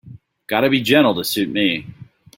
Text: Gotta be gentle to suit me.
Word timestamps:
Gotta 0.47 0.67
be 0.67 0.81
gentle 0.81 1.13
to 1.13 1.23
suit 1.23 1.47
me. 1.49 1.85